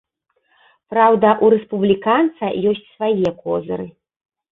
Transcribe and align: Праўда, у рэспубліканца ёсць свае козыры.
Праўда, 0.93 1.33
у 1.43 1.49
рэспубліканца 1.53 2.45
ёсць 2.71 2.89
свае 2.95 3.29
козыры. 3.45 3.87